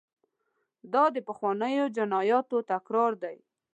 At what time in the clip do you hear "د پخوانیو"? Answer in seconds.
1.15-1.85